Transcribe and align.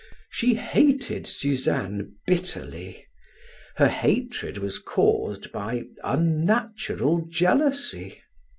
She 0.31 0.55
hated 0.55 1.27
Suzanne 1.27 2.15
bitterly; 2.25 3.05
her 3.75 3.87
hatred 3.87 4.57
was 4.57 4.79
caused 4.79 5.51
by 5.51 5.83
unnatural 6.03 7.27
jealousy. 7.29 8.19